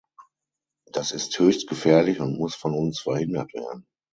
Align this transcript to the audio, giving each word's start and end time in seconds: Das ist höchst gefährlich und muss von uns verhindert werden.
Das 0.91 1.11
ist 1.11 1.37
höchst 1.37 1.67
gefährlich 1.69 2.19
und 2.21 2.35
muss 2.39 2.55
von 2.55 2.73
uns 2.73 3.01
verhindert 3.01 3.53
werden. 3.53 3.85